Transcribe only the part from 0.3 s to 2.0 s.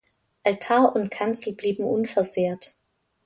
Altar und Kanzel blieben